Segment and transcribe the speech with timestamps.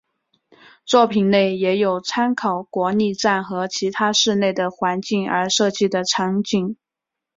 [0.83, 6.75] 作品内也有参考国立站和其他市内的环境而设计的场景。